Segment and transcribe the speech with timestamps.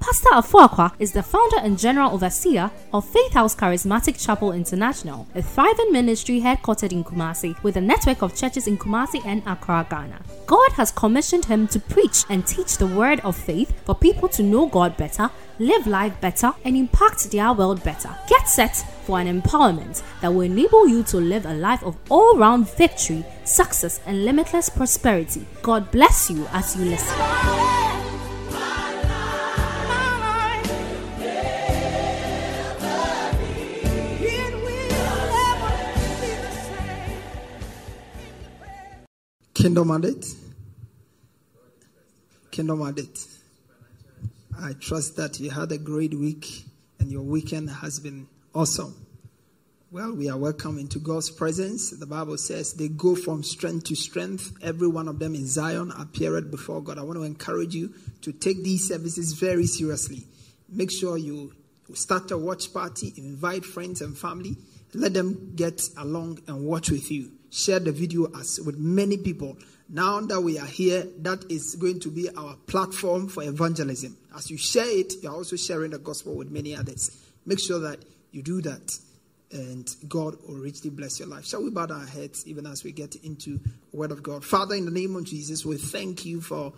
[0.00, 5.42] Pastor Afuakwa is the founder and general overseer of Faith House Charismatic Chapel International, a
[5.42, 10.22] thriving ministry headquartered in Kumasi with a network of churches in Kumasi and Accra, Ghana.
[10.46, 14.42] God has commissioned him to preach and teach the word of faith for people to
[14.42, 18.16] know God better, live life better, and impact their world better.
[18.26, 22.38] Get set for an empowerment that will enable you to live a life of all
[22.38, 25.46] round victory, success, and limitless prosperity.
[25.60, 28.09] God bless you as you listen.
[39.60, 40.24] Kingdom mandate.
[42.50, 43.26] Kingdom mandate.
[44.58, 46.64] I trust that you had a great week
[46.98, 48.94] and your weekend has been awesome.
[49.90, 51.90] Well, we are welcome into God's presence.
[51.90, 54.56] The Bible says they go from strength to strength.
[54.62, 56.96] Every one of them in Zion appeared before God.
[56.96, 57.92] I want to encourage you
[58.22, 60.24] to take these services very seriously.
[60.70, 61.52] Make sure you
[61.92, 64.56] start a watch party, invite friends and family,
[64.94, 67.32] let them get along and watch with you.
[67.50, 69.56] Share the video as with many people.
[69.88, 74.16] Now that we are here, that is going to be our platform for evangelism.
[74.36, 77.10] As you share it, you are also sharing the gospel with many others.
[77.44, 77.98] Make sure that
[78.30, 78.96] you do that,
[79.50, 81.44] and God will richly bless your life.
[81.44, 84.44] Shall we bow our heads even as we get into the Word of God?
[84.44, 86.72] Father, in the name of Jesus, we thank you for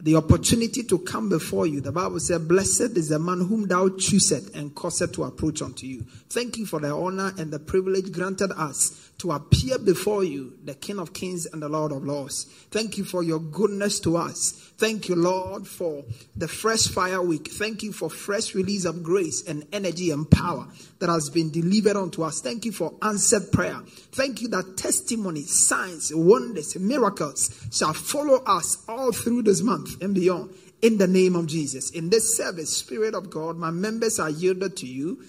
[0.00, 1.80] the opportunity to come before you.
[1.80, 5.86] The Bible says, Blessed is the man whom thou choosest and causest to approach unto
[5.86, 6.02] you.
[6.28, 10.74] Thank you for the honor and the privilege granted us to appear before you, the
[10.74, 12.44] King of Kings and the Lord of Lords.
[12.70, 14.52] Thank you for your goodness to us.
[14.76, 16.04] Thank you, Lord, for
[16.36, 17.48] the fresh fire week.
[17.48, 20.68] Thank you for fresh release of grace and energy and power
[20.98, 22.42] that has been delivered unto us.
[22.42, 23.80] Thank you for answered prayer.
[24.12, 30.14] Thank you that testimonies, signs, wonders, miracles shall follow us all through this month and
[30.14, 30.54] beyond.
[30.82, 31.90] In the name of Jesus.
[31.90, 35.24] In this service, Spirit of God, my members are yielded to you.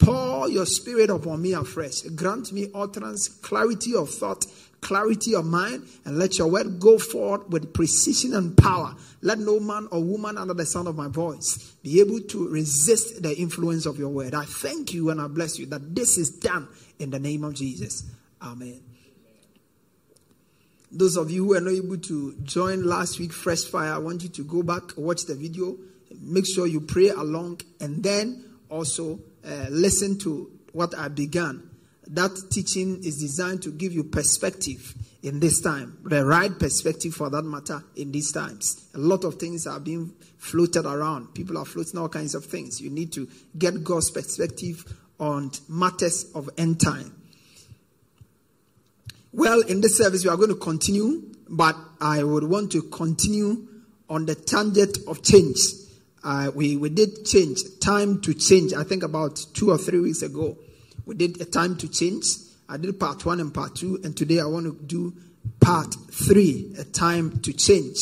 [0.00, 2.02] Pour your spirit upon me afresh.
[2.02, 4.46] Grant me utterance, clarity of thought,
[4.80, 8.96] clarity of mind, and let your word go forth with precision and power.
[9.20, 13.22] Let no man or woman under the sound of my voice be able to resist
[13.22, 14.34] the influence of your word.
[14.34, 16.68] I thank you and I bless you that this is done
[16.98, 18.04] in the name of Jesus.
[18.40, 18.80] Amen.
[20.92, 24.22] Those of you who are not able to join last week Fresh Fire, I want
[24.22, 25.76] you to go back, watch the video,
[26.20, 31.68] make sure you pray along, and then also uh, listen to what I began.
[32.08, 37.28] That teaching is designed to give you perspective in this time, the right perspective for
[37.30, 38.88] that matter in these times.
[38.94, 41.34] A lot of things are being floated around.
[41.34, 42.80] People are floating all kinds of things.
[42.80, 44.84] You need to get God's perspective
[45.18, 47.14] on matters of end time.
[49.32, 53.68] Well, in this service, we are going to continue, but I would want to continue
[54.08, 55.58] on the tangent of change.
[56.22, 60.22] Uh, we, we did change, time to change, I think about two or three weeks
[60.22, 60.56] ago.
[61.06, 62.24] We did a time to change.
[62.68, 65.14] I did part one and part two, and today I want to do
[65.60, 67.98] part three, a time to change.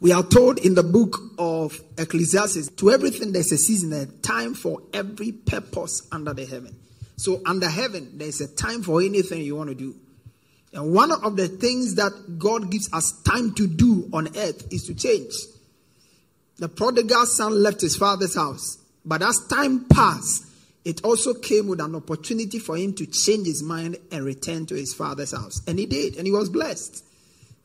[0.00, 4.54] We are told in the book of Ecclesiastes, to everything there's a season, a time
[4.54, 6.76] for every purpose under the heaven.
[7.16, 9.96] So, under heaven, there's a time for anything you want to do.
[10.72, 14.84] And one of the things that God gives us time to do on earth is
[14.84, 15.32] to change.
[16.58, 20.44] The prodigal son left his father's house, but as time passed,
[20.84, 24.74] it also came with an opportunity for him to change his mind and return to
[24.74, 25.60] his father's house.
[25.66, 27.04] And he did, and he was blessed.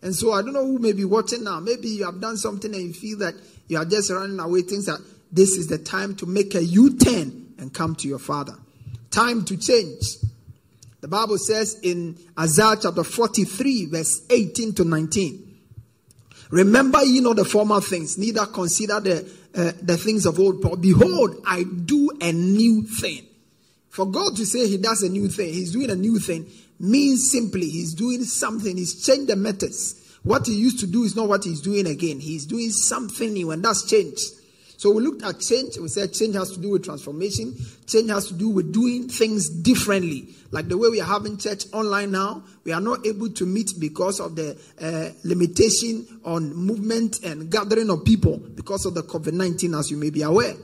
[0.02, 1.60] And so I don't know who may be watching now.
[1.60, 3.36] Maybe you have done something and you feel that
[3.68, 5.00] you are just running away, things that
[5.32, 8.56] this is the time to make a U turn and come to your father.
[9.10, 10.18] Time to change.
[11.00, 15.43] The Bible says in Isaiah chapter 43, verse 18 to 19.
[16.54, 20.62] Remember ye not the former things, neither consider the, uh, the things of old.
[20.62, 23.26] But behold, I do a new thing.
[23.90, 26.46] For God to say He does a new thing, He's doing a new thing,
[26.80, 28.78] means simply He's doing something.
[28.78, 30.00] He's changed the methods.
[30.22, 32.20] What He used to do is not what He's doing again.
[32.20, 34.20] He's doing something new, and that's change.
[34.84, 35.78] So we looked at change.
[35.78, 37.56] We said change has to do with transformation.
[37.88, 40.28] Change has to do with doing things differently.
[40.52, 43.72] Like the way we are having church online now, we are not able to meet
[43.80, 49.32] because of the uh, limitation on movement and gathering of people because of the COVID
[49.32, 50.56] 19, as you may be aware.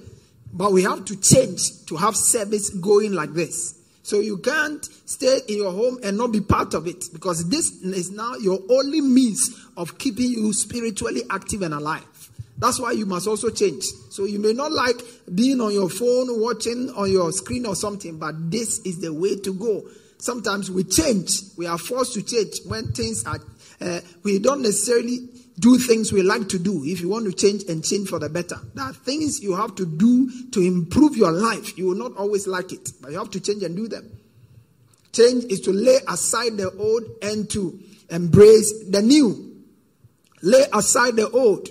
[0.51, 3.80] But we have to change to have service going like this.
[4.04, 7.71] So you can't stay in your home and not be part of it because this
[7.83, 12.19] is now your only means of keeping you spiritually active and alive.
[12.59, 13.85] That's why you must also change.
[14.09, 15.01] So you may not like
[15.33, 19.38] being on your phone, watching on your screen or something, but this is the way
[19.38, 19.83] to go.
[20.17, 21.39] Sometimes we change.
[21.57, 23.39] We are forced to change when things are,
[23.79, 25.19] uh, we don't necessarily
[25.57, 28.29] do things we like to do if you want to change and change for the
[28.29, 28.57] better.
[28.73, 31.77] There are things you have to do to improve your life.
[31.77, 34.11] You will not always like it, but you have to change and do them.
[35.13, 37.79] Change is to lay aside the old and to
[38.09, 39.63] embrace the new.
[40.41, 41.69] Lay aside the old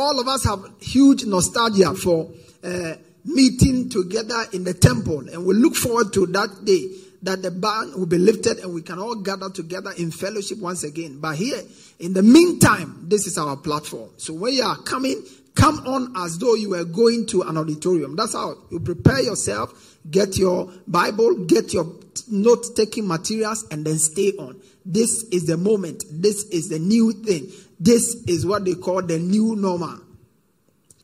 [0.00, 2.30] all of us have huge nostalgia for
[2.62, 2.94] uh,
[3.24, 6.88] meeting together in the temple, and we look forward to that day
[7.24, 10.84] that the ban will be lifted and we can all gather together in fellowship once
[10.84, 11.18] again.
[11.20, 11.60] But here,
[11.98, 14.10] in the meantime, this is our platform.
[14.18, 15.24] So when you are coming,
[15.54, 18.14] come on as though you were going to an auditorium.
[18.14, 21.86] That's how you prepare yourself, get your Bible, get your
[22.28, 24.60] note taking materials, and then stay on.
[24.84, 26.04] This is the moment.
[26.10, 27.50] This is the new thing.
[27.78, 30.00] This is what they call the new normal.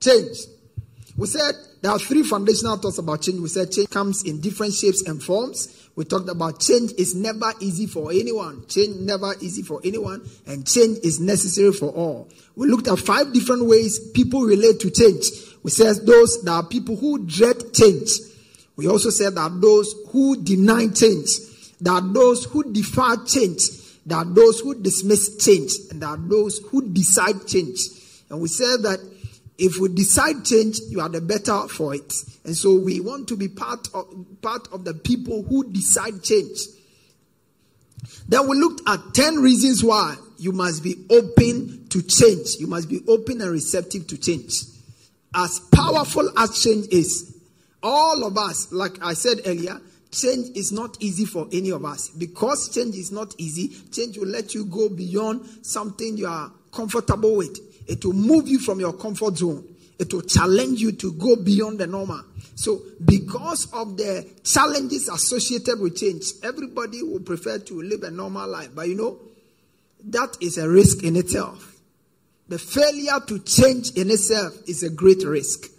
[0.01, 0.39] Change.
[1.17, 1.53] We said
[1.83, 3.41] there are three foundational thoughts about change.
[3.41, 5.77] We said change comes in different shapes and forms.
[5.97, 8.65] We talked about change is never easy for anyone.
[8.67, 12.29] Change never easy for anyone, and change is necessary for all.
[12.57, 15.27] We looked at five different ways people relate to change.
[15.63, 18.11] We said those there are people who dread change.
[18.77, 21.29] We also said that those who deny change,
[21.81, 23.61] that those who defy change,
[24.07, 27.81] there are those who dismiss change, and there are those who decide change.
[28.31, 29.01] And we said that
[29.59, 32.13] if we decide change, you are the better for it.
[32.45, 34.07] And so we want to be part of,
[34.41, 36.59] part of the people who decide change.
[38.27, 42.57] Then we looked at 10 reasons why you must be open to change.
[42.59, 44.63] You must be open and receptive to change.
[45.35, 47.37] As powerful as change is,
[47.83, 52.09] all of us, like I said earlier, change is not easy for any of us.
[52.09, 57.37] Because change is not easy, change will let you go beyond something you are comfortable
[57.37, 57.59] with.
[57.87, 59.67] It will move you from your comfort zone.
[59.99, 62.23] It will challenge you to go beyond the normal.
[62.55, 68.49] So, because of the challenges associated with change, everybody will prefer to live a normal
[68.49, 68.71] life.
[68.75, 69.19] But you know,
[70.05, 71.77] that is a risk in itself.
[72.49, 75.71] The failure to change in itself is a great risk.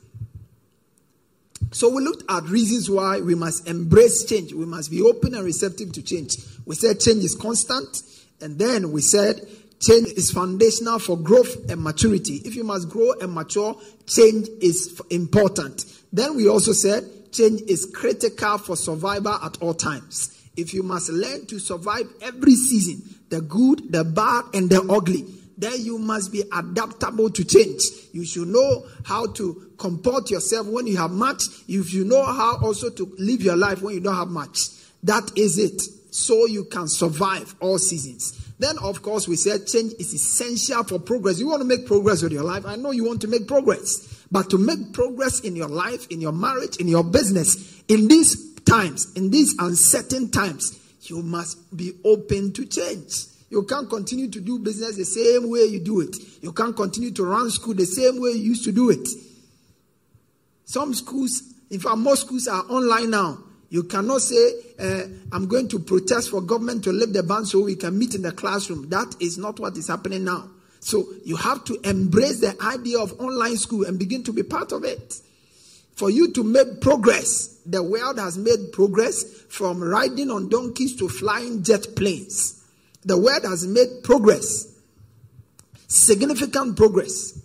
[1.71, 4.53] So we looked at reasons why we must embrace change.
[4.53, 6.37] We must be open and receptive to change.
[6.65, 8.01] We said change is constant,
[8.41, 9.47] and then we said
[9.79, 12.41] change is foundational for growth and maturity.
[12.45, 13.75] If you must grow and mature,
[14.05, 15.85] change is important.
[16.11, 20.37] Then we also said change is critical for survival at all times.
[20.57, 25.25] If you must learn to survive every season, the good, the bad, and the ugly,
[25.57, 27.81] then you must be adaptable to change.
[28.11, 31.43] You should know how to comport yourself when you have much.
[31.67, 34.59] If you know how also to live your life when you don't have much.
[35.03, 35.81] That is it.
[36.13, 38.37] So you can survive all seasons.
[38.59, 41.39] Then, of course, we said change is essential for progress.
[41.39, 42.63] You want to make progress with your life.
[42.65, 44.23] I know you want to make progress.
[44.31, 48.53] But to make progress in your life, in your marriage, in your business, in these
[48.61, 53.25] times, in these uncertain times, you must be open to change.
[53.49, 56.15] You can't continue to do business the same way you do it.
[56.41, 59.07] You can't continue to run school the same way you used to do it.
[60.71, 63.39] Some schools, in fact, most schools are online now.
[63.67, 65.01] You cannot say, uh,
[65.33, 68.21] I'm going to protest for government to lift the ban so we can meet in
[68.21, 68.87] the classroom.
[68.87, 70.49] That is not what is happening now.
[70.79, 74.71] So you have to embrace the idea of online school and begin to be part
[74.71, 75.19] of it.
[75.95, 81.09] For you to make progress, the world has made progress from riding on donkeys to
[81.09, 82.63] flying jet planes.
[83.03, 84.73] The world has made progress,
[85.89, 87.37] significant progress.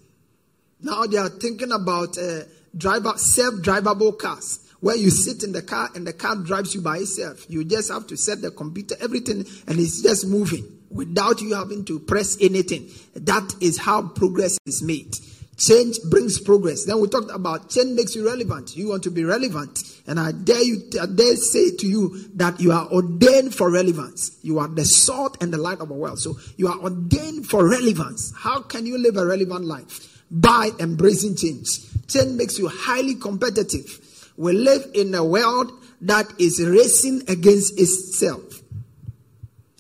[0.80, 2.42] Now they are thinking about uh,
[2.76, 6.98] driver self-drivable cars where you sit in the car and the car drives you by
[6.98, 7.46] itself.
[7.48, 11.84] You just have to set the computer, everything, and it's just moving without you having
[11.86, 12.88] to press anything.
[13.14, 15.16] That is how progress is made.
[15.58, 16.84] Change brings progress.
[16.84, 18.76] Then we talked about change makes you relevant.
[18.76, 19.82] You want to be relevant.
[20.06, 24.36] And I dare you, I dare say to you that you are ordained for relevance.
[24.42, 26.18] You are the salt and the light of the world.
[26.18, 28.34] So you are ordained for relevance.
[28.36, 30.15] How can you live a relevant life?
[30.30, 31.80] By embracing change.
[32.08, 34.32] Change makes you highly competitive.
[34.36, 38.42] We live in a world that is racing against itself.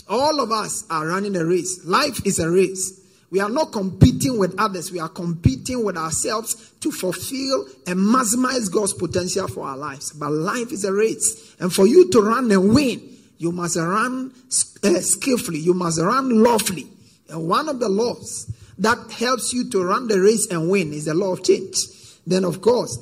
[0.08, 1.84] All of us are running a race.
[1.84, 3.00] Life is a race.
[3.30, 8.72] We are not competing with others, we are competing with ourselves to fulfill and maximize
[8.72, 10.12] God's potential for our lives.
[10.12, 11.56] But life is a race.
[11.58, 14.32] And for you to run and win, you must run
[14.84, 16.86] uh, skillfully, you must run lawfully.
[17.28, 21.06] And one of the laws that helps you to run the race and win is
[21.06, 21.76] the law of change.
[22.26, 22.98] Then, of course,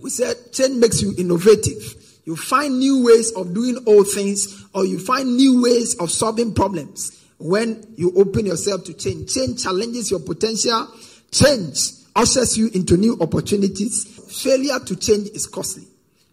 [0.00, 1.94] we said change makes you innovative.
[2.24, 6.54] You find new ways of doing old things, or you find new ways of solving
[6.54, 9.34] problems when you open yourself to change.
[9.34, 10.88] Change challenges your potential,
[11.30, 14.04] change ushers you into new opportunities.
[14.42, 15.84] Failure to change is costly.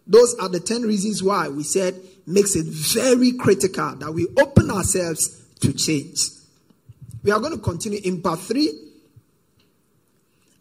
[0.06, 1.94] Those are the 10 reasons why we said
[2.26, 6.20] makes it very critical that we open ourselves to change.
[7.22, 8.72] We are going to continue in part 3.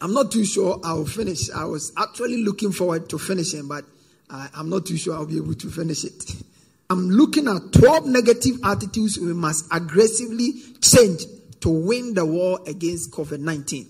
[0.01, 1.49] I'm not too sure I'll finish.
[1.51, 3.85] I was actually looking forward to finishing, but
[4.29, 6.35] I, I'm not too sure I'll be able to finish it.
[6.89, 11.25] I'm looking at 12 negative attitudes we must aggressively change
[11.59, 13.87] to win the war against COVID 19.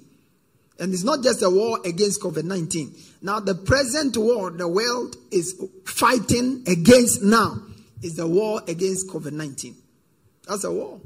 [0.80, 2.96] And it's not just a war against COVID 19.
[3.22, 7.62] Now, the present war the world is fighting against now
[8.02, 9.76] is the war against COVID 19.
[10.48, 11.00] That's a war.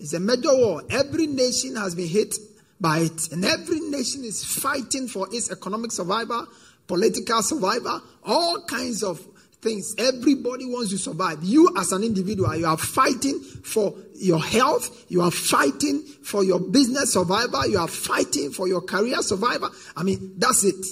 [0.00, 0.82] It's a major war.
[0.88, 2.34] Every nation has been hit
[2.80, 6.46] by it, and every nation is fighting for its economic survival,
[6.86, 9.20] political survival, all kinds of
[9.60, 9.94] things.
[9.98, 11.40] Everybody wants to survive.
[11.42, 16.60] You, as an individual, you are fighting for your health, you are fighting for your
[16.60, 19.70] business survival, you are fighting for your career survival.
[19.94, 20.86] I mean, that's it.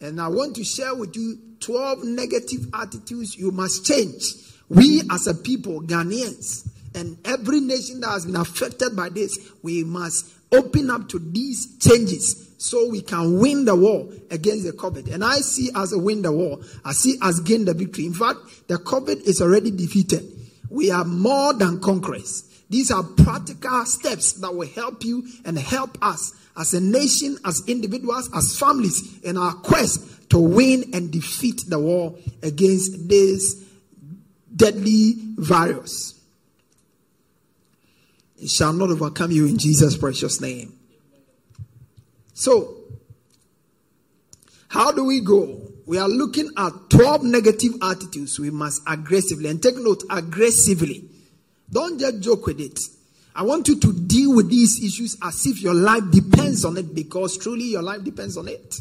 [0.00, 4.24] And I want to share with you 12 negative attitudes you must change.
[4.70, 9.84] We, as a people, Ghanaians, and every nation that has been affected by this, we
[9.84, 15.12] must open up to these changes so we can win the war against the COVID.
[15.12, 18.06] And I see as a win the war, I see as gain the victory.
[18.06, 20.24] In fact, the COVID is already defeated.
[20.70, 22.44] We are more than conquerors.
[22.70, 27.62] These are practical steps that will help you and help us as a nation, as
[27.66, 33.62] individuals, as families in our quest to win and defeat the war against this
[34.54, 36.14] deadly virus.
[38.36, 40.78] It shall not overcome you in Jesus' precious name.
[42.34, 42.76] So,
[44.68, 45.60] how do we go?
[45.86, 51.08] We are looking at 12 negative attitudes we must aggressively, and take note, aggressively.
[51.70, 52.78] Don't just joke with it.
[53.36, 56.94] I want you to deal with these issues as if your life depends on it
[56.94, 58.80] because truly your life depends on it.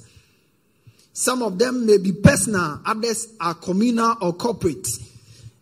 [1.12, 4.88] Some of them may be personal, others are communal or corporate.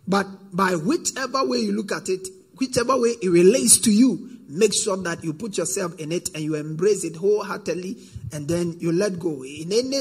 [0.06, 2.26] But by whichever way you look at it,
[2.58, 6.44] whichever way it relates to you, make sure that you put yourself in it and
[6.44, 7.96] you embrace it wholeheartedly
[8.32, 9.44] and then you let go.
[9.44, 9.98] In any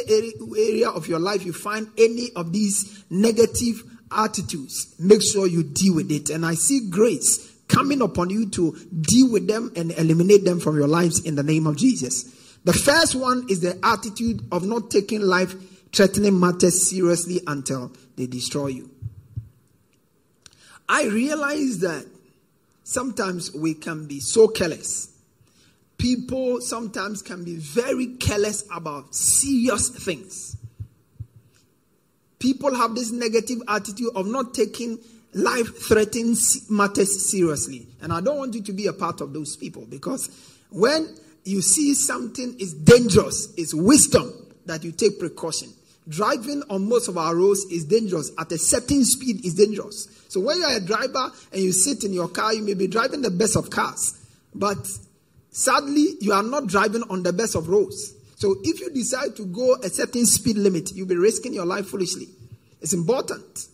[0.58, 5.96] area of your life, you find any of these negative attitudes, make sure you deal
[5.96, 6.30] with it.
[6.30, 10.76] And I see grace coming upon you to deal with them and eliminate them from
[10.76, 12.24] your lives in the name of Jesus.
[12.66, 15.56] The first one is the attitude of not taking life
[15.92, 18.90] threatening matters seriously until they destroy you.
[20.88, 22.06] I realize that
[22.92, 25.10] sometimes we can be so careless.
[25.98, 30.58] People sometimes can be very careless about serious things.
[32.40, 35.00] People have this negative attitude of not taking
[35.34, 36.36] life threatening
[36.70, 37.88] matters seriously.
[38.02, 40.30] And I don't want you to be a part of those people because
[40.72, 41.08] when
[41.46, 44.34] you see something is dangerous, it's wisdom
[44.66, 45.70] that you take precaution.
[46.08, 48.32] Driving on most of our roads is dangerous.
[48.38, 50.08] At a certain speed is dangerous.
[50.30, 53.22] So when you're a driver and you sit in your car, you may be driving
[53.22, 54.18] the best of cars.
[54.54, 54.78] But
[55.52, 58.14] sadly, you are not driving on the best of roads.
[58.36, 61.88] So if you decide to go a certain speed limit, you'll be risking your life
[61.88, 62.28] foolishly.
[62.82, 63.68] It's important.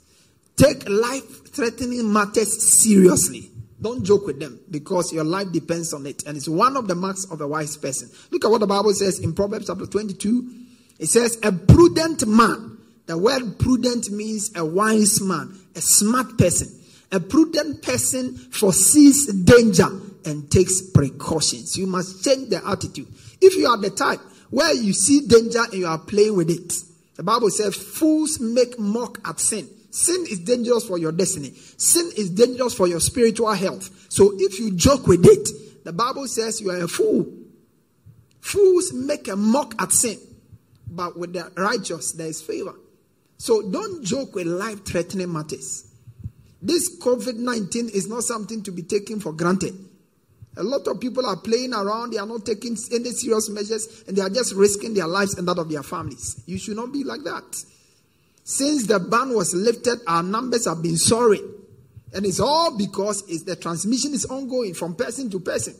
[0.57, 3.51] Take life threatening matters seriously.
[3.79, 6.25] Don't joke with them because your life depends on it.
[6.25, 8.10] And it's one of the marks of a wise person.
[8.31, 10.66] Look at what the Bible says in Proverbs chapter 22
[11.00, 12.77] it says, a prudent man.
[13.06, 16.68] The word prudent means a wise man, a smart person.
[17.12, 19.88] A prudent person foresees danger
[20.25, 21.77] and takes precautions.
[21.77, 23.08] You must change the attitude.
[23.39, 26.74] If you are the type where you see danger and you are playing with it,
[27.16, 29.70] the Bible says, fools make mock at sin.
[29.89, 31.54] Sin is dangerous for your destiny.
[31.77, 33.89] Sin is dangerous for your spiritual health.
[34.10, 37.25] So if you joke with it, the Bible says you are a fool.
[38.42, 40.20] Fools make a mock at sin
[40.89, 42.75] but with the righteous, there is favor.
[43.38, 45.86] So don't joke with life threatening matters.
[46.62, 49.75] This COVID 19 is not something to be taken for granted.
[50.58, 54.17] A lot of people are playing around, they are not taking any serious measures, and
[54.17, 56.41] they are just risking their lives and that of their families.
[56.48, 57.63] You should not be like that.
[58.44, 61.53] Since the ban was lifted, our numbers have been soaring.
[62.13, 65.75] And it's all because it's the transmission is ongoing from person to person.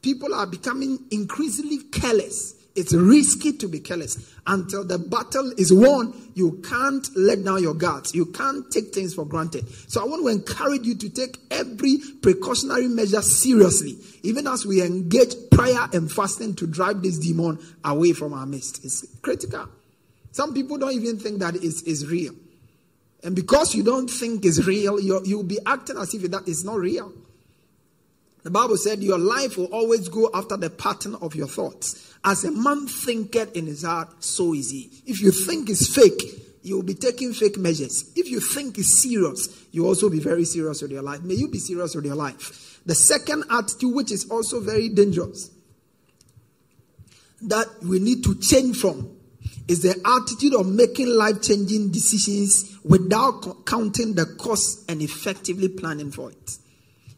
[0.00, 4.34] People are becoming increasingly careless it's risky to be careless.
[4.46, 8.14] Until the battle is won, you can't let down your guards.
[8.14, 9.68] You can't take things for granted.
[9.90, 14.80] So I want to encourage you to take every precautionary measure seriously, even as we
[14.80, 18.84] engage prayer and fasting to drive this demon away from our midst.
[18.84, 19.68] It's critical.
[20.30, 22.34] Some people don't even think that it's, it's real.
[23.24, 26.64] And because you don't think it's real, you're, you'll be acting as if that is
[26.64, 27.12] not real.
[28.42, 32.14] The Bible said your life will always go after the pattern of your thoughts.
[32.24, 34.90] As a man thinketh in his heart, so is he.
[35.06, 36.22] If you think it's fake,
[36.62, 38.12] you will be taking fake measures.
[38.14, 41.22] If you think it's serious, you also be very serious with your life.
[41.22, 42.80] May you be serious with your life.
[42.86, 45.50] The second attitude, which is also very dangerous,
[47.42, 49.16] that we need to change from
[49.68, 56.10] is the attitude of making life changing decisions without counting the cost and effectively planning
[56.10, 56.58] for it.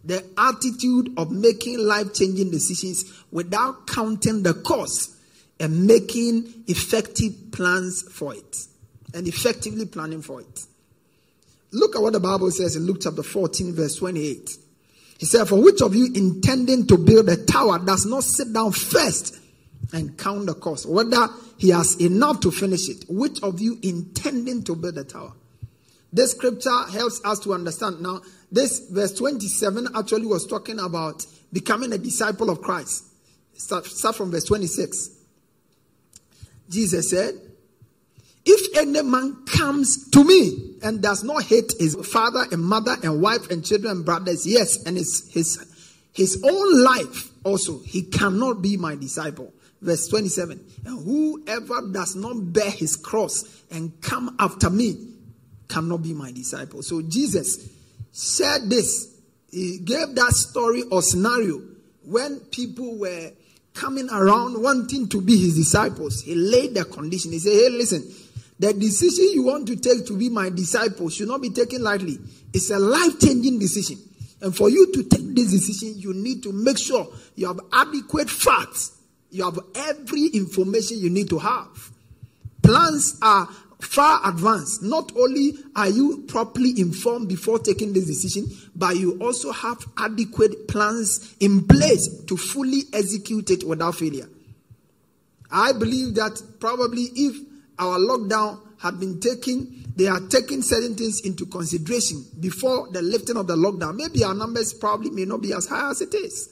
[0.04, 5.14] The attitude of making life changing decisions without counting the cost
[5.58, 8.56] and making effective plans for it.
[9.12, 10.66] And effectively planning for it.
[11.72, 14.56] Look at what the Bible says in Luke chapter 14, verse 28.
[15.18, 18.72] He said, For which of you intending to build a tower does not sit down
[18.72, 19.38] first
[19.92, 21.28] and count the cost, whether
[21.58, 23.04] he has enough to finish it.
[23.08, 25.32] Which of you intending to build a tower?
[26.12, 28.00] This scripture helps us to understand.
[28.00, 33.04] Now, this verse 27 actually was talking about becoming a disciple of Christ.
[33.54, 35.10] Start, start from verse 26.
[36.68, 37.34] Jesus said,
[38.44, 43.22] If any man comes to me and does not hate his father and mother and
[43.22, 45.64] wife and children and brothers, yes, and his, his,
[46.12, 49.52] his own life also, he cannot be my disciple
[49.82, 55.09] verse 27 and whoever does not bear his cross and come after me
[55.70, 56.82] cannot be my disciple.
[56.82, 57.68] So jesus
[58.12, 59.08] said this.
[59.50, 61.62] He gave that story or scenario
[62.04, 63.30] when people were
[63.74, 66.22] coming around wanting to be his disciples.
[66.22, 67.32] He laid the condition.
[67.32, 68.12] He said hey listen
[68.60, 72.18] the decision you want to take to be my disciple should not be taken lightly.
[72.52, 73.96] It's a life-changing decision.
[74.42, 78.28] And for you to take this decision you need to make sure you have adequate
[78.28, 78.98] facts.
[79.30, 81.90] You have every information you need to have.
[82.62, 83.48] Plans are
[83.80, 84.82] far advanced.
[84.82, 90.68] Not only are you properly informed before taking this decision, but you also have adequate
[90.68, 94.28] plans in place to fully execute it without failure.
[95.50, 97.36] I believe that probably if
[97.78, 103.36] our lockdown had been taken, they are taking certain things into consideration before the lifting
[103.36, 103.96] of the lockdown.
[103.96, 106.48] Maybe our numbers probably may not be as high as it is.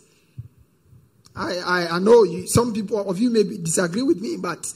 [1.34, 4.72] I, I, I know you, some people of you may disagree with me, but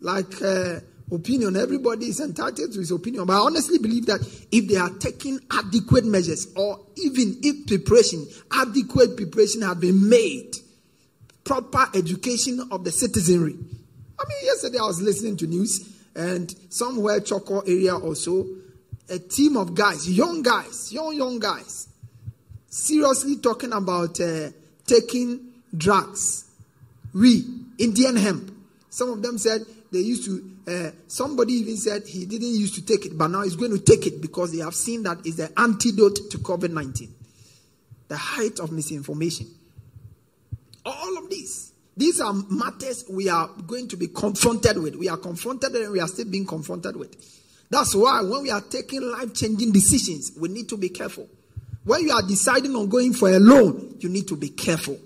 [0.00, 3.26] like uh, opinion, everybody is entitled to his opinion.
[3.26, 8.26] But I honestly believe that if they are taking adequate measures, or even if preparation,
[8.52, 10.56] adequate preparation have been made,
[11.44, 13.54] proper education of the citizenry.
[13.54, 18.46] I mean, yesterday I was listening to news, and somewhere Choco area also,
[19.08, 21.88] a team of guys, young guys, young young guys,
[22.68, 24.50] seriously talking about uh,
[24.86, 26.44] taking drugs,
[27.14, 27.44] we,
[27.78, 28.54] Indian hemp.
[28.90, 32.84] Some of them said they used to, uh, somebody even said he didn't used to
[32.84, 35.36] take it, but now he's going to take it because they have seen that is
[35.36, 37.12] the antidote to COVID 19.
[38.08, 39.46] The height of misinformation.
[40.84, 41.72] All of these.
[41.96, 44.94] These are matters we are going to be confronted with.
[44.96, 47.16] We are confronted and we are still being confronted with.
[47.68, 51.28] That's why when we are taking life changing decisions, we need to be careful.
[51.84, 54.98] When you are deciding on going for a loan, you need to be careful.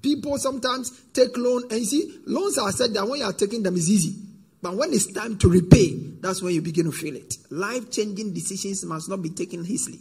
[0.00, 3.62] People sometimes take loan, and you see, loans are said that when you are taking
[3.62, 4.23] them is easy.
[4.64, 5.90] But when it's time to repay,
[6.22, 7.36] that's when you begin to feel it.
[7.50, 10.00] Life changing decisions must not be taken hastily.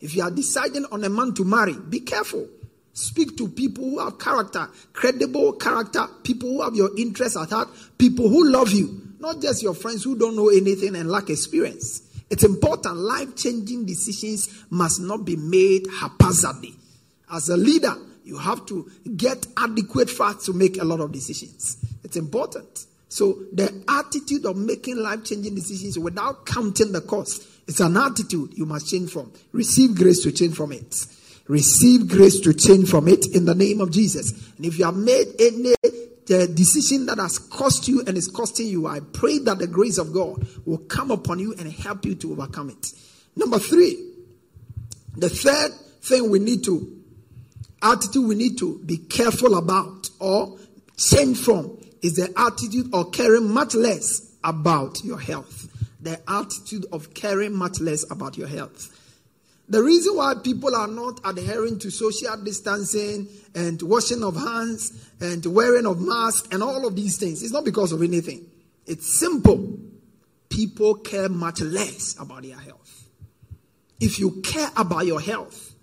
[0.00, 2.46] If you are deciding on a man to marry, be careful.
[2.92, 7.68] Speak to people who have character, credible character, people who have your interests at heart,
[7.98, 12.02] people who love you, not just your friends who don't know anything and lack experience.
[12.30, 12.94] It's important.
[12.94, 16.76] Life changing decisions must not be made haphazardly.
[17.32, 21.78] As a leader, you have to get adequate facts to make a lot of decisions.
[22.04, 22.86] It's important.
[23.14, 28.66] So the attitude of making life-changing decisions without counting the cost is an attitude you
[28.66, 29.32] must change from.
[29.52, 30.96] Receive grace to change from it.
[31.46, 34.32] Receive grace to change from it in the name of Jesus.
[34.56, 35.74] And if you have made any
[36.26, 39.98] the decision that has cost you and is costing you, I pray that the grace
[39.98, 42.88] of God will come upon you and help you to overcome it.
[43.36, 44.10] Number three,
[45.16, 45.70] the third
[46.02, 47.00] thing we need to
[47.80, 50.58] attitude we need to be careful about or
[50.96, 55.70] change from is the attitude of caring much less about your health.
[56.02, 58.90] The attitude of caring much less about your health.
[59.70, 65.46] The reason why people are not adhering to social distancing and washing of hands and
[65.46, 68.44] wearing of masks and all of these things is not because of anything.
[68.84, 69.78] It's simple.
[70.50, 73.08] People care much less about their health.
[73.98, 75.73] If you care about your health,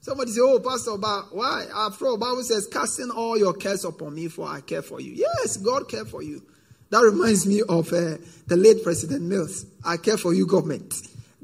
[0.00, 1.66] Somebody say, Oh, Pastor, but why?
[1.74, 5.12] After all, Bible says, casting all your cares upon me, for I care for you.
[5.12, 6.42] Yes, God care for you.
[6.88, 9.66] That reminds me of uh, the late President Mills.
[9.84, 10.94] I care for you, government.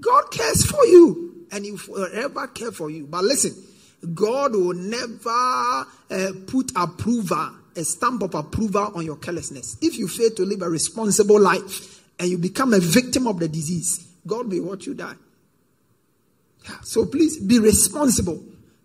[0.00, 3.06] God cares for you, and He will forever care for you.
[3.06, 3.54] But listen,
[4.14, 9.76] God will never uh, put approval, a stamp of approval on your carelessness.
[9.82, 13.48] If you fail to live a responsible life and you become a victim of the
[13.48, 15.14] disease, God will watch you die.
[16.82, 18.42] So please be responsible.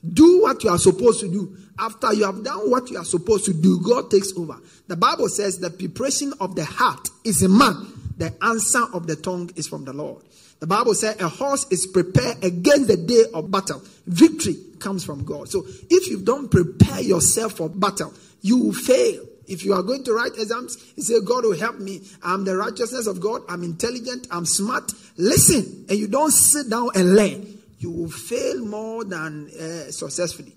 [0.08, 1.58] Do what you are supposed to do.
[1.78, 4.58] After you have done what you are supposed to do, God takes over.
[4.88, 9.16] The Bible says the preparation of the heart is a man, the answer of the
[9.16, 10.24] tongue is from the Lord.
[10.60, 13.82] The Bible says a horse is prepared against the day of battle.
[14.06, 15.50] Victory comes from God.
[15.50, 19.26] So if you don't prepare yourself for battle, you will fail.
[19.48, 22.02] If you are going to write exams, you say, God will help me.
[22.24, 23.42] I'm the righteousness of God.
[23.50, 24.28] I'm intelligent.
[24.30, 24.94] I'm smart.
[25.18, 27.51] Listen, and you don't sit down and learn
[27.82, 30.56] you will fail more than uh, successfully.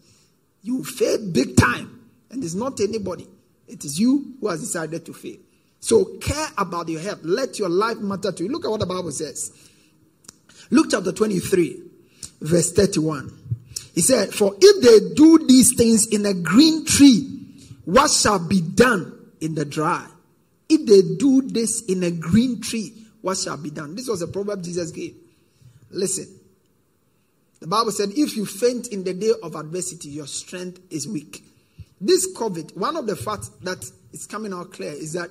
[0.63, 2.11] You will fail big time.
[2.31, 3.27] And it's not anybody,
[3.67, 5.37] it is you who has decided to fail.
[5.81, 7.21] So care about your health.
[7.23, 8.51] Let your life matter to you.
[8.51, 9.53] Look at what the Bible says.
[10.71, 11.83] Luke chapter 23,
[12.41, 13.33] verse 31.
[13.95, 17.31] He said, For if they do these things in a green tree,
[17.85, 20.07] what shall be done in the dry?
[20.69, 23.95] If they do this in a green tree, what shall be done?
[23.95, 25.15] This was a proverb Jesus gave.
[25.91, 26.27] Listen,
[27.65, 31.43] the Bible said, if you faint in the day of adversity, your strength is weak.
[31.99, 35.31] This COVID, one of the facts that is coming out clear is that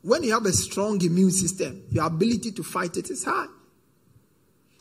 [0.00, 3.48] when you have a strong immune system, your ability to fight it is high.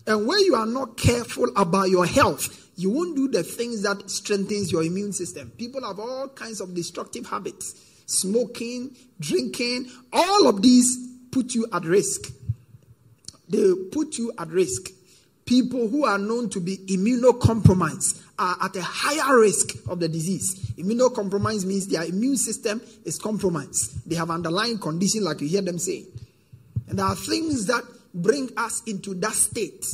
[0.07, 4.09] And when you are not careful about your health, you won't do the things that
[4.09, 5.51] strengthens your immune system.
[5.57, 7.75] People have all kinds of destructive habits.
[8.05, 10.97] Smoking, drinking, all of these
[11.29, 12.31] put you at risk.
[13.49, 14.91] They put you at risk
[15.45, 20.71] people who are known to be immunocompromised are at a higher risk of the disease.
[20.77, 24.09] Immunocompromised means their immune system is compromised.
[24.09, 26.05] They have underlying condition, like you hear them say.
[26.89, 29.85] And there are things that bring us into that state.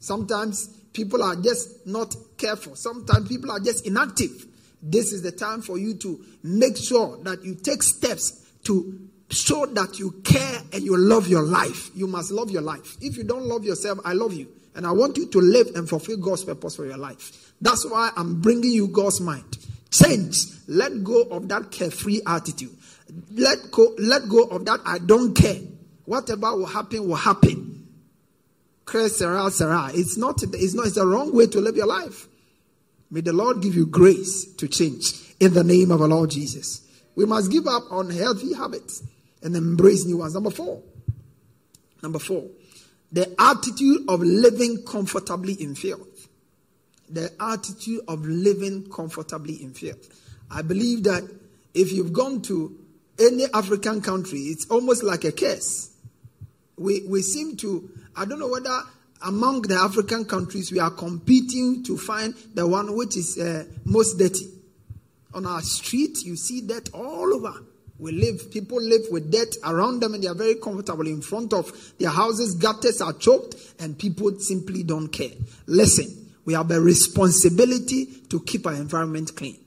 [0.00, 2.76] Sometimes people are just not careful.
[2.76, 4.46] Sometimes people are just inactive.
[4.82, 9.66] This is the time for you to make sure that you take steps to show
[9.66, 11.90] that you care and you love your life.
[11.94, 12.96] You must love your life.
[13.00, 14.48] If you don't love yourself, I love you.
[14.74, 17.52] And I want you to live and fulfill God's purpose for your life.
[17.60, 19.56] That's why I'm bringing you God's mind.
[19.90, 20.36] Change.
[20.66, 22.76] Let go of that carefree attitude.
[23.32, 25.60] Let go, let go of that I don't care.
[26.04, 27.70] Whatever will happen, will happen.
[28.86, 29.90] Sarah, Sarah.
[29.94, 32.28] It's not, it's not, it's the wrong way to live your life.
[33.10, 36.82] May the Lord give you grace to change in the name of our Lord Jesus.
[37.14, 39.02] We must give up on healthy habits
[39.42, 40.34] and embrace new ones.
[40.34, 40.82] Number four.
[42.02, 42.44] Number four
[43.14, 46.28] the attitude of living comfortably in filth.
[47.08, 50.20] The attitude of living comfortably in filth.
[50.50, 51.22] I believe that
[51.74, 52.76] if you've gone to
[53.20, 55.92] any African country, it's almost like a curse.
[56.76, 58.80] We, we seem to, I don't know whether
[59.22, 64.18] among the African countries we are competing to find the one which is uh, most
[64.18, 64.50] dirty.
[65.34, 67.62] On our street, you see that all over.
[67.98, 71.52] We live, people live with debt around them and they are very comfortable in front
[71.52, 72.56] of their houses.
[72.56, 75.30] Gutters are choked and people simply don't care.
[75.66, 79.58] Listen, we have a responsibility to keep our environment clean.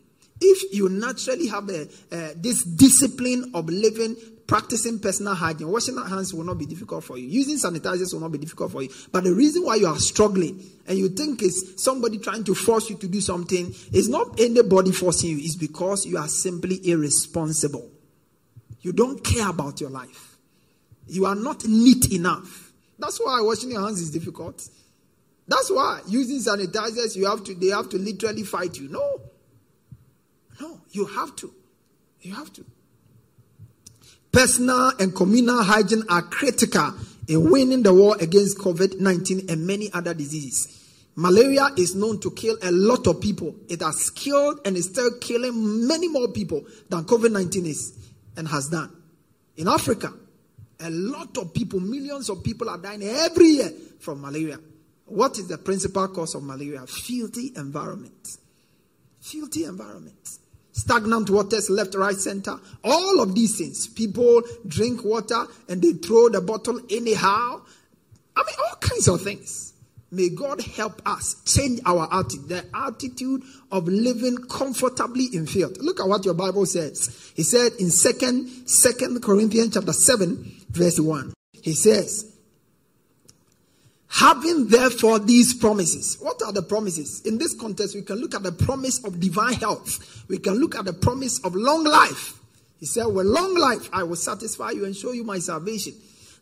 [0.42, 6.08] If you naturally have a, uh, this discipline of living, practicing personal hygiene, washing your
[6.08, 7.28] hands will not be difficult for you.
[7.28, 8.90] Using sanitizers will not be difficult for you.
[9.12, 12.90] But the reason why you are struggling and you think it's somebody trying to force
[12.90, 17.90] you to do something, it's not anybody forcing you, it's because you are simply irresponsible.
[18.82, 20.38] You don't care about your life.
[21.08, 22.74] You are not neat enough.
[23.00, 24.68] That's why washing your hands is difficult.
[25.48, 28.90] That's why using sanitizers, you have to, they have to literally fight you.
[28.90, 29.22] No.
[30.60, 31.54] No, you have to.
[32.22, 32.66] You have to.
[34.32, 36.94] Personal and communal hygiene are critical
[37.28, 40.74] in winning the war against COVID 19 and many other diseases.
[41.16, 43.56] Malaria is known to kill a lot of people.
[43.70, 47.94] It has killed and is still killing many more people than COVID 19 is
[48.38, 48.96] and has done.
[49.58, 50.14] In Africa,
[50.80, 54.60] a lot of people, millions of people are dying every year from malaria.
[55.06, 56.86] What is the principal cause of malaria?
[56.86, 58.38] Filthy environment.
[59.20, 60.38] Filthy environment.
[60.72, 62.56] Stagnant waters, left, right, center.
[62.84, 63.88] All of these things.
[63.88, 67.62] People drink water and they throw the bottle anyhow.
[68.36, 69.74] I mean, all kinds of things.
[70.10, 75.78] May God help us change our attitude, the attitude of living comfortably in filth.
[75.80, 77.32] Look at what your Bible says.
[77.36, 81.34] He said in second, second Corinthians chapter 7, verse 1.
[81.62, 82.34] He says,
[84.10, 86.18] Having therefore these promises.
[86.22, 87.22] What are the promises?
[87.26, 90.26] In this context, we can look at the promise of divine health.
[90.30, 92.40] We can look at the promise of long life.
[92.80, 95.94] He said, With long life, I will satisfy you and show you my salvation.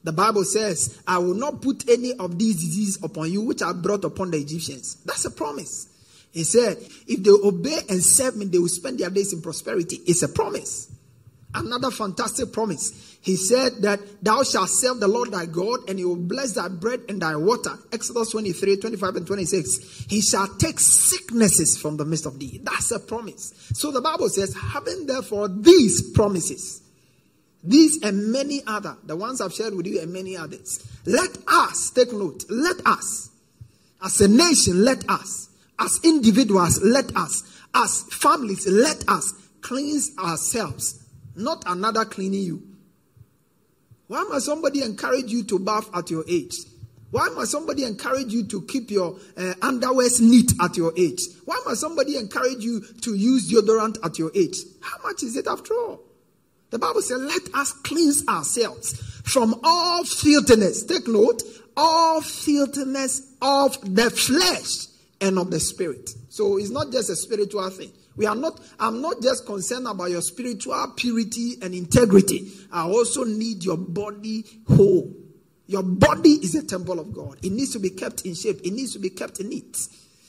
[0.05, 3.73] The Bible says, I will not put any of these diseases upon you which I
[3.73, 4.97] brought upon the Egyptians.
[5.03, 5.87] That's a promise.
[6.31, 9.95] He said, If they obey and serve me, they will spend their days in prosperity.
[10.05, 10.91] It's a promise.
[11.55, 13.17] Another fantastic promise.
[13.21, 16.67] He said that thou shalt serve the Lord thy God and he will bless thy
[16.67, 17.71] bread and thy water.
[17.91, 20.05] Exodus 23, 25 and 26.
[20.07, 22.59] He shall take sicknesses from the midst of thee.
[22.61, 23.53] That's a promise.
[23.73, 26.83] So the Bible says, having therefore these promises,
[27.65, 31.89] these and many other, the ones I've shared with you and many others, let us,
[31.91, 33.29] take note, let us,
[34.03, 35.49] as a nation, let us,
[35.79, 42.63] as individuals, let us, as families, let us cleanse ourselves not another cleaning you.
[44.07, 46.55] Why must somebody encourage you to bath at your age?
[47.11, 51.21] Why must somebody encourage you to keep your uh, underwears neat at your age?
[51.45, 54.57] Why must somebody encourage you to use deodorant at your age?
[54.81, 56.04] How much is it after all?
[56.75, 60.83] The Bible says, let us cleanse ourselves from all filthiness.
[60.83, 61.41] Take note,
[61.77, 64.87] all filthiness of the flesh
[65.21, 66.09] and of the spirit.
[66.27, 67.93] So it's not just a spiritual thing.
[68.17, 72.51] We are not, I'm not just concerned about your spiritual purity and integrity.
[72.73, 75.15] I also need your body whole.
[75.67, 77.37] Your body is a temple of God.
[77.41, 79.77] It needs to be kept in shape, it needs to be kept neat.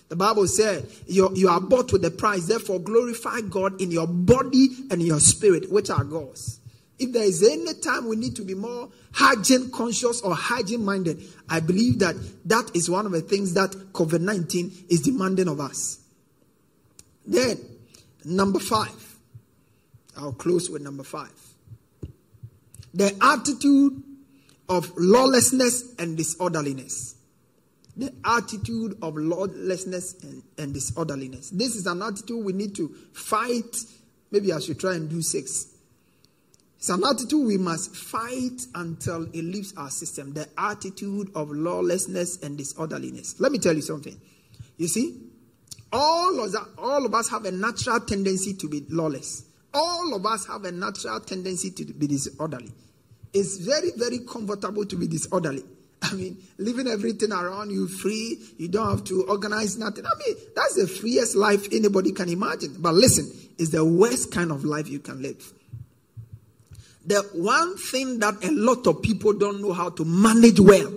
[0.08, 4.06] The Bible said, you, you are bought with a price, therefore glorify God in your
[4.06, 6.60] body and your spirit, which are God's.
[6.98, 11.22] If there is any time we need to be more hygiene conscious or hygiene minded,
[11.48, 12.14] I believe that
[12.46, 15.98] that is one of the things that COVID 19 is demanding of us.
[17.26, 17.58] Then,
[18.26, 19.18] Number five.
[20.16, 21.32] I'll close with number five.
[22.92, 24.02] The attitude
[24.68, 27.14] of lawlessness and disorderliness.
[27.96, 31.50] The attitude of lawlessness and, and, disorderliness.
[31.50, 33.76] This is an attitude we need to fight.
[34.30, 35.68] Maybe I should try and do six.
[36.76, 40.34] It's an attitude we must fight until it leaves our system.
[40.34, 43.40] The attitude of lawlessness and disorderliness.
[43.40, 44.20] Let me tell you something.
[44.76, 45.18] You see,
[45.92, 49.44] all of, that, all of us have a natural tendency to be lawless.
[49.72, 52.72] All of us have a natural tendency to be disorderly.
[53.32, 55.62] It's very, very comfortable to be disorderly.
[56.02, 60.04] I mean, leaving everything around you free, you don't have to organize nothing.
[60.06, 62.76] I mean, that's the freest life anybody can imagine.
[62.78, 65.52] But listen, it's the worst kind of life you can live.
[67.06, 70.92] The one thing that a lot of people don't know how to manage well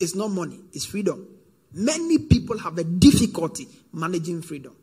[0.00, 1.26] is not money, it's freedom.
[1.72, 4.74] Many people have a difficulty managing freedom.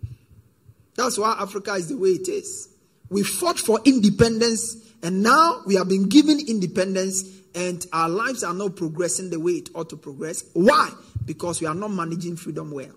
[0.95, 2.69] That's why Africa is the way it is.
[3.09, 7.23] We fought for independence, and now we have been given independence,
[7.55, 10.43] and our lives are not progressing the way it ought to progress.
[10.53, 10.91] Why?
[11.25, 12.93] Because we are not managing freedom well.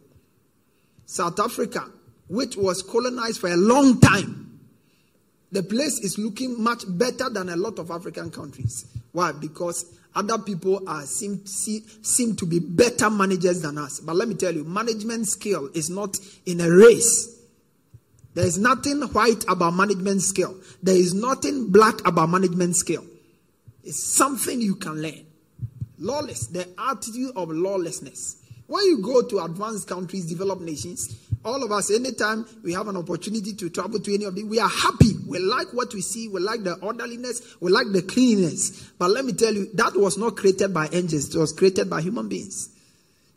[1.07, 1.85] South Africa,
[2.27, 4.61] which was colonized for a long time,
[5.51, 8.85] the place is looking much better than a lot of African countries.
[9.13, 9.33] Why?
[9.33, 14.01] Because other people are seem, see, seem to be better managers than us.
[14.01, 17.37] But let me tell you, management skill is not in a race.
[18.35, 20.57] There is nothing white about management skill.
[20.83, 23.05] There is nothing black about management skill.
[23.89, 25.25] It's something you can learn.
[25.99, 28.37] Lawless, the attitude of lawlessness.
[28.67, 32.99] When you go to advanced countries, developed nations, all of us, anytime we have an
[32.99, 35.13] opportunity to travel to any of them, we are happy.
[35.27, 36.29] We like what we see.
[36.29, 37.57] We like the orderliness.
[37.61, 38.91] We like the cleanliness.
[38.99, 41.35] But let me tell you, that was not created by angels.
[41.35, 42.69] It was created by human beings.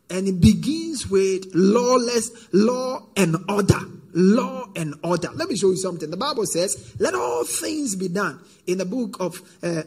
[0.09, 3.79] And it begins with lawless, law and order.
[4.13, 5.29] Law and order.
[5.33, 6.11] Let me show you something.
[6.11, 8.41] The Bible says, let all things be done.
[8.67, 9.83] In the book of uh,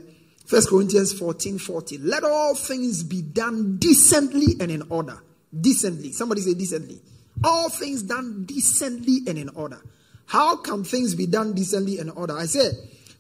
[0.49, 2.01] 1 Corinthians 14, 14.
[2.07, 5.19] Let all things be done decently and in order.
[5.59, 6.13] Decently.
[6.13, 7.01] Somebody say decently.
[7.43, 9.81] All things done decently and in order.
[10.27, 12.37] How can things be done decently and in order?
[12.37, 12.73] I said,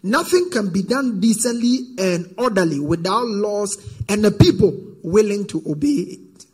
[0.03, 5.89] nothing can be done decently and orderly without laws and the people willing to obey
[5.89, 6.47] it.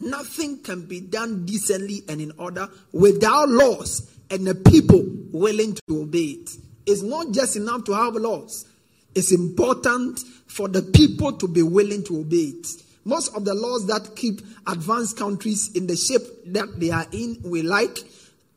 [0.00, 6.02] Nothing can be done decently and in order without laws and the people willing to
[6.02, 6.50] obey it.
[6.86, 8.66] It's not just enough to have laws,
[9.14, 12.66] it's important for the people to be willing to obey it.
[13.04, 17.40] Most of the laws that keep advanced countries in the shape that they are in,
[17.44, 17.98] we like.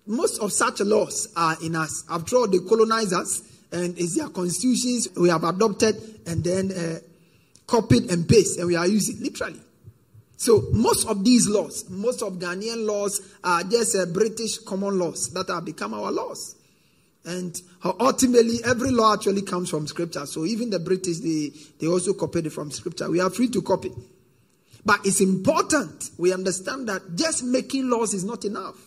[0.06, 2.04] Most of such laws are in us.
[2.10, 3.42] After all, they colonize us,
[3.72, 5.96] and it's their constitutions we have adopted
[6.28, 7.00] and then uh,
[7.66, 9.62] copied and pasted, and we are using literally.
[10.38, 15.30] So most of these laws, most of Ghanaian laws are just uh, British common laws
[15.32, 16.56] that have become our laws.
[17.26, 20.26] And uh, ultimately, every law actually comes from scripture.
[20.26, 23.10] So even the British, they, they also copied it from scripture.
[23.10, 23.92] We are free to copy.
[24.86, 28.78] But it's important we understand that just making laws is not enough.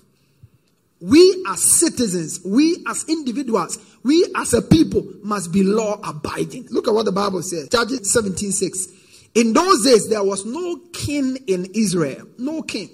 [1.00, 6.66] we as citizens, we as individuals, we as a people must be law abiding.
[6.70, 7.68] Look at what the Bible says.
[7.68, 8.88] Judges 17 6.
[9.34, 12.90] In those days, there was no king in Israel, no king,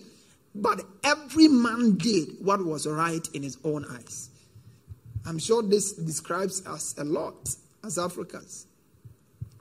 [0.55, 4.31] but every man did what was right in his own eyes.
[5.27, 7.49] I'm sure this describes us a lot
[7.85, 8.67] as Africans.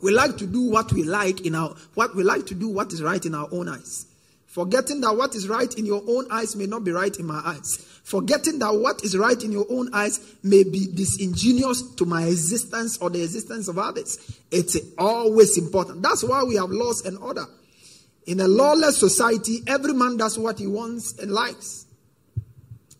[0.02, 2.91] We like to do what we like in our what we like to do what
[2.91, 4.06] is right in our own eyes.
[4.45, 7.41] Forgetting that what is right in your own eyes may not be right in my
[7.43, 7.78] eyes.
[8.04, 12.97] Forgetting that what is right in your own eyes may be disingenuous to my existence
[12.97, 14.39] or the existence of others.
[14.52, 16.04] It's always important.
[16.04, 17.45] That's why we have laws and order.
[18.28, 21.88] In a lawless society, every man does what he wants and likes.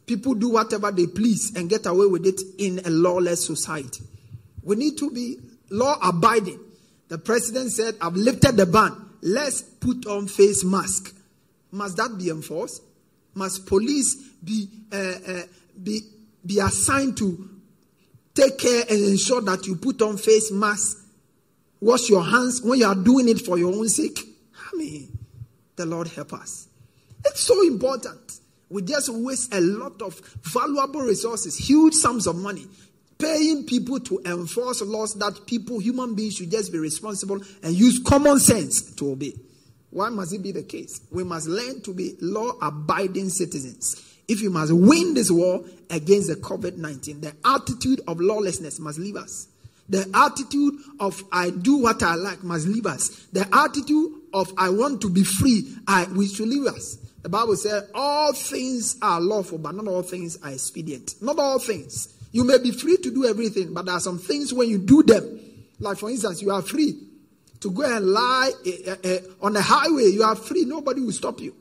[0.06, 4.04] People do whatever they please and get away with it in a lawless society.
[4.64, 5.40] We need to be
[5.70, 6.60] law abiding.
[7.08, 8.96] The president said, I've lifted the ban.
[9.22, 11.16] Let's put on face mask.
[11.72, 12.82] Must that be enforced?
[13.34, 15.42] Must police be, uh, uh,
[15.82, 16.02] be,
[16.46, 17.50] be assigned to
[18.36, 21.00] take care and ensure that you put on face mask?
[21.80, 24.20] Wash your hands when you are doing it for your own sake?
[24.56, 25.18] I mean,
[25.76, 26.68] the Lord help us.
[27.26, 28.40] It's so important.
[28.74, 32.66] We just waste a lot of valuable resources, huge sums of money,
[33.20, 38.02] paying people to enforce laws that people, human beings, should just be responsible and use
[38.04, 39.34] common sense to obey.
[39.92, 41.02] Why must it be the case?
[41.12, 44.04] We must learn to be law abiding citizens.
[44.28, 48.98] If you must win this war against the COVID 19, the attitude of lawlessness must
[48.98, 49.50] leave us.
[49.88, 53.10] The attitude of I do what I like must leave us.
[53.34, 56.98] The attitude of I want to be free, I we should leave us.
[57.24, 61.16] The Bible says all things are lawful, but not all things are expedient.
[61.22, 62.10] Not all things.
[62.32, 65.04] You may be free to do everything, but there are some things when you do
[65.04, 65.40] them,
[65.80, 67.00] like for instance, you are free
[67.64, 70.66] to go and lie uh, uh, on the highway, you are free.
[70.66, 71.56] Nobody will stop you.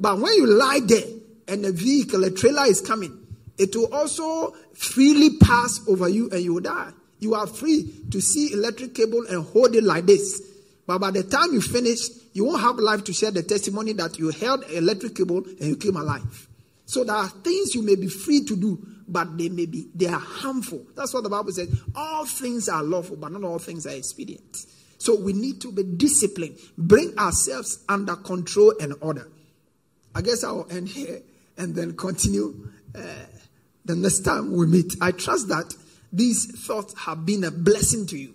[0.00, 1.06] But when you lie there
[1.46, 3.16] and a vehicle, a trailer is coming,
[3.56, 6.90] it will also freely pass over you and you will die.
[7.20, 10.42] You are free to see electric cable and hold it like this.
[10.86, 12.00] But by the time you finish,
[12.32, 15.76] you won't have life to share the testimony that you held electric cable and you
[15.76, 16.48] came alive.
[16.86, 20.06] So there are things you may be free to do, but they may be they
[20.06, 20.84] are harmful.
[20.94, 21.68] That's what the Bible says.
[21.94, 24.66] All things are lawful, but not all things are expedient.
[24.98, 29.28] So we need to be disciplined, bring ourselves under control and order.
[30.14, 31.22] I guess I'll end here
[31.56, 33.02] and then continue uh,
[33.84, 34.94] the next time we meet.
[35.00, 35.74] I trust that
[36.12, 38.34] these thoughts have been a blessing to you.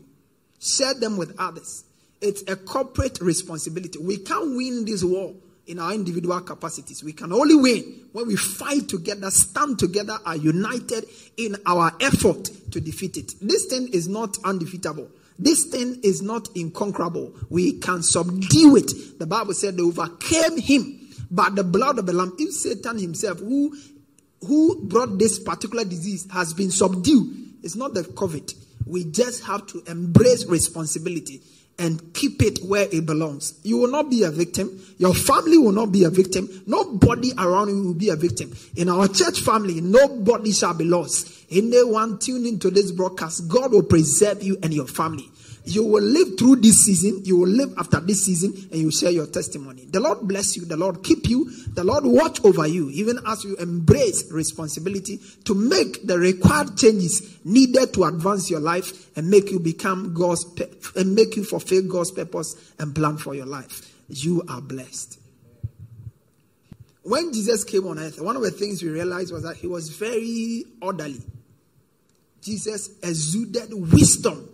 [0.59, 1.85] Share them with others.
[2.21, 3.97] It's a corporate responsibility.
[3.99, 5.33] We can't win this war
[5.67, 7.03] in our individual capacities.
[7.03, 11.05] We can only win when we fight together, stand together, are united
[11.37, 13.33] in our effort to defeat it.
[13.39, 15.09] This thing is not undefeatable.
[15.37, 17.33] This thing is not inconquerable.
[17.49, 19.19] We can subdue it.
[19.19, 22.35] The Bible said they overcame him by the blood of the Lamb.
[22.37, 23.77] If Satan himself, who,
[24.45, 28.53] who brought this particular disease, has been subdued, it's not the COVID.
[28.85, 31.41] We just have to embrace responsibility
[31.79, 33.59] and keep it where it belongs.
[33.63, 34.79] You will not be a victim.
[34.97, 36.49] Your family will not be a victim.
[36.67, 38.53] Nobody around you will be a victim.
[38.75, 41.38] In our church family, nobody shall be lost.
[41.51, 45.29] Anyone tuned into this broadcast, God will preserve you and your family.
[45.65, 47.21] You will live through this season.
[47.25, 49.85] You will live after this season and you share your testimony.
[49.85, 50.65] The Lord bless you.
[50.65, 51.49] The Lord keep you.
[51.67, 57.37] The Lord watch over you, even as you embrace responsibility to make the required changes
[57.45, 60.45] needed to advance your life and make you become God's,
[60.95, 63.93] and make you fulfill God's purpose and plan for your life.
[64.07, 65.19] You are blessed.
[67.03, 69.89] When Jesus came on earth, one of the things we realized was that he was
[69.89, 71.21] very orderly.
[72.41, 74.49] Jesus exuded wisdom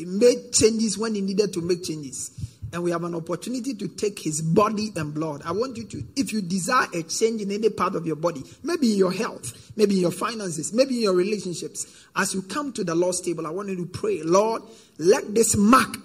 [0.00, 2.30] he made changes when he needed to make changes.
[2.72, 5.42] And we have an opportunity to take his body and blood.
[5.44, 8.44] I want you to, if you desire a change in any part of your body,
[8.62, 12.72] maybe in your health, maybe in your finances, maybe in your relationships, as you come
[12.74, 14.62] to the Lord's table, I want you to pray, Lord,
[14.98, 15.98] let this mark,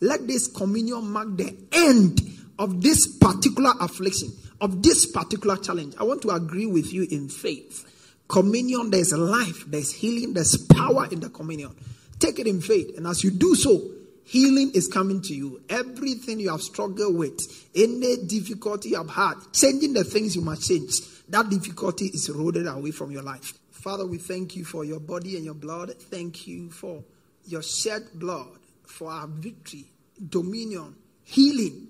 [0.00, 2.22] let this communion mark the end
[2.58, 4.28] of this particular affliction,
[4.60, 5.94] of this particular challenge.
[5.98, 7.91] I want to agree with you in faith.
[8.32, 11.76] Communion, there's life, there's healing, there's power in the communion.
[12.18, 12.96] Take it in faith.
[12.96, 13.90] And as you do so,
[14.24, 15.60] healing is coming to you.
[15.68, 17.38] Everything you have struggled with,
[17.76, 22.66] any difficulty you have had, changing the things you must change, that difficulty is eroded
[22.66, 23.52] away from your life.
[23.70, 25.92] Father, we thank you for your body and your blood.
[26.00, 27.04] Thank you for
[27.44, 28.56] your shed blood,
[28.86, 29.84] for our victory,
[30.30, 31.88] dominion, healing,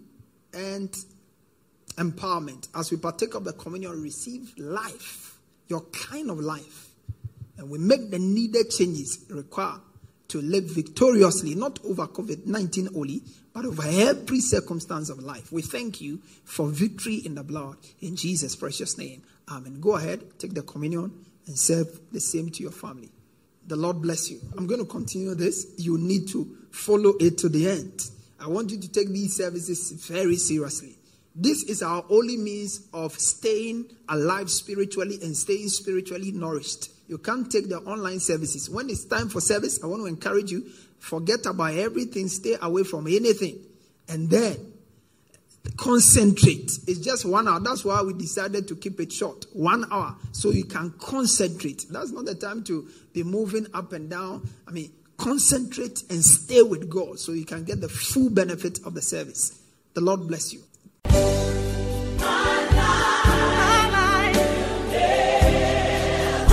[0.53, 0.90] and
[1.97, 2.66] empowerment.
[2.74, 5.32] As we partake of the communion, receive life,
[5.72, 6.90] your kind of life.
[7.56, 9.80] And we make the needed changes required
[10.28, 13.22] to live victoriously, not over COVID 19 only,
[13.54, 15.50] but over every circumstance of life.
[15.50, 17.76] We thank you for victory in the blood.
[18.00, 19.22] In Jesus' precious name.
[19.50, 19.80] Amen.
[19.80, 21.10] Go ahead, take the communion,
[21.46, 23.10] and serve the same to your family.
[23.66, 24.40] The Lord bless you.
[24.56, 25.74] I'm going to continue this.
[25.78, 28.10] You need to follow it to the end.
[28.38, 30.96] I want you to take these services very seriously.
[31.35, 36.91] This is our only means of staying alive spiritually and staying spiritually nourished.
[37.09, 38.68] You can't take the online services.
[38.68, 42.85] When it's time for service, I want to encourage you forget about everything, stay away
[42.85, 43.59] from anything,
[44.09, 44.72] and then
[45.76, 46.70] concentrate.
[46.87, 47.61] It's just one hour.
[47.61, 49.47] That's why we decided to keep it short.
[49.53, 50.16] One hour.
[50.33, 51.87] So you can concentrate.
[51.91, 54.49] That's not the time to be moving up and down.
[54.66, 58.95] I mean, concentrate and stay with God so you can get the full benefit of
[58.95, 59.61] the service.
[59.95, 60.62] The Lord bless you.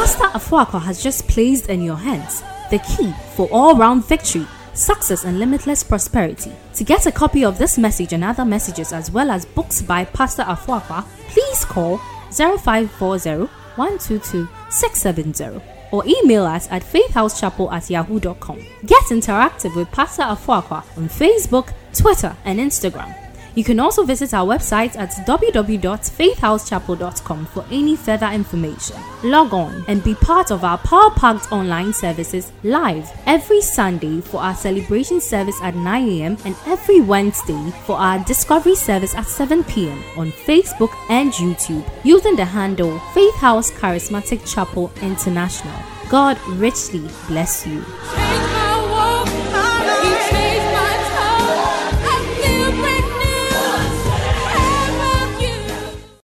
[0.09, 2.41] Pastor Afuakwa has just placed in your hands
[2.71, 6.51] the key for all round victory, success, and limitless prosperity.
[6.73, 10.05] To get a copy of this message and other messages, as well as books by
[10.05, 11.97] Pastor Afuakwa, please call
[12.31, 18.65] 0540 122 or email us at faithhousechapel at yahoo.com.
[18.87, 23.28] Get interactive with Pastor Afuakwa on Facebook, Twitter, and Instagram.
[23.55, 28.97] You can also visit our website at www.faithhousechapel.com for any further information.
[29.23, 34.41] Log on and be part of our power packed online services live every Sunday for
[34.41, 36.37] our celebration service at 9 a.m.
[36.45, 40.01] and every Wednesday for our discovery service at 7 p.m.
[40.17, 45.75] on Facebook and YouTube using the handle Faith House Charismatic Chapel International.
[46.09, 47.83] God richly bless you.